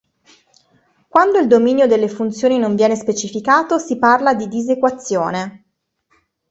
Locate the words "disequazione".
4.47-5.65